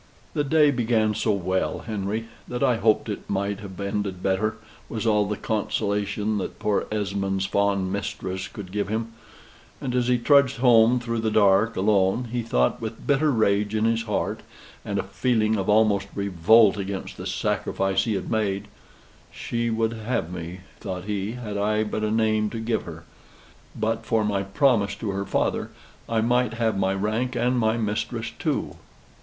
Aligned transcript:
"The 0.33 0.43
day 0.43 0.71
began 0.71 1.13
so 1.13 1.29
well, 1.33 1.81
Henry, 1.85 2.25
that 2.47 2.63
I 2.63 2.77
hoped 2.77 3.07
it 3.07 3.29
might 3.29 3.59
have 3.59 3.79
ended 3.79 4.23
better," 4.23 4.57
was 4.89 5.05
all 5.05 5.27
the 5.27 5.37
consolation 5.37 6.39
that 6.39 6.57
poor 6.57 6.87
Esmond's 6.91 7.45
fond 7.45 7.93
mistress 7.93 8.47
could 8.47 8.71
give 8.71 8.87
him; 8.87 9.13
and 9.79 9.93
as 9.93 10.07
he 10.07 10.17
trudged 10.17 10.57
home 10.57 10.99
through 10.99 11.19
the 11.19 11.29
dark 11.29 11.75
alone, 11.75 12.29
he 12.31 12.41
thought 12.41 12.81
with 12.81 13.05
bitter 13.05 13.31
rage 13.31 13.75
in 13.75 13.85
his 13.85 14.01
heart, 14.01 14.39
and 14.83 14.97
a 14.97 15.03
feeling 15.03 15.55
of 15.55 15.69
almost 15.69 16.07
revolt 16.15 16.77
against 16.77 17.17
the 17.17 17.27
sacrifice 17.27 18.05
he 18.05 18.15
had 18.15 18.31
made: 18.31 18.69
"She 19.31 19.69
would 19.69 19.93
have 19.93 20.33
me," 20.33 20.61
thought 20.79 21.03
he, 21.03 21.33
"had 21.33 21.57
I 21.57 21.83
but 21.83 22.03
a 22.03 22.09
name 22.09 22.49
to 22.49 22.59
give 22.59 22.85
her. 22.85 23.03
But 23.79 24.03
for 24.07 24.25
my 24.25 24.41
promise 24.41 24.95
to 24.95 25.11
her 25.11 25.25
father, 25.27 25.69
I 26.09 26.21
might 26.21 26.55
have 26.55 26.75
my 26.75 26.95
rank 26.95 27.35
and 27.35 27.55
my 27.59 27.77
mistress 27.77 28.31
too." 28.39 28.77